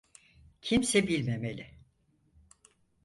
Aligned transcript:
Kimse 0.61 1.07
bilmemeli. 1.07 1.75